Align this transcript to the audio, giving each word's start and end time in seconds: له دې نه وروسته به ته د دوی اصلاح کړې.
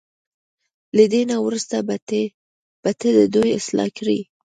له 0.95 1.03
دې 1.11 1.21
نه 1.31 1.37
وروسته 1.45 1.75
به 2.83 2.91
ته 3.01 3.09
د 3.17 3.19
دوی 3.35 3.49
اصلاح 3.59 3.89
کړې. 3.97 4.19